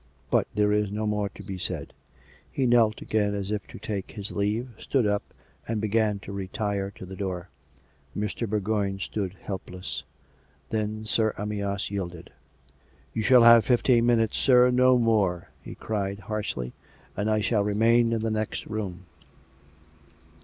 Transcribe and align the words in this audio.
But 0.31 0.47
there 0.55 0.71
is 0.71 0.91
no 0.91 1.05
more 1.05 1.29
to 1.29 1.43
be 1.43 1.59
said" 1.59 1.93
He 2.51 2.65
kneeled 2.65 3.03
again 3.03 3.35
as 3.35 3.51
if 3.51 3.67
to 3.67 3.77
take 3.77 4.09
his 4.09 4.31
leave, 4.31 4.69
stood 4.79 5.05
up, 5.05 5.21
and 5.67 5.79
began 5.79 6.17
to 6.21 6.31
retire 6.31 6.89
to 6.95 7.05
the 7.05 7.15
door. 7.15 7.49
Mr. 8.17 8.49
Bourgoign 8.49 8.97
stood 8.99 9.35
helpless. 9.43 10.01
Then 10.71 11.05
Sir 11.05 11.35
Amyas 11.37 11.91
yielded." 11.91 12.31
You 13.13 13.21
shall 13.21 13.43
have 13.43 13.63
fifteen 13.63 14.07
minutes, 14.07 14.37
sir. 14.37 14.71
No 14.71 14.97
more," 14.97 15.49
he 15.61 15.75
cried 15.75 16.21
harshly." 16.21 16.73
And 17.15 17.29
I 17.29 17.39
shall 17.41 17.63
remain 17.63 18.11
in 18.11 18.23
the 18.23 18.31
next 18.31 18.65
room." 18.65 19.05